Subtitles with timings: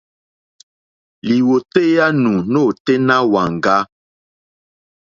[1.27, 3.77] Lìwòtéyá nù nôténá wàŋgá.